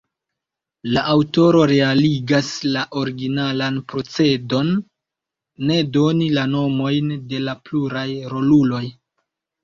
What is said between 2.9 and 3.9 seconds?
originalan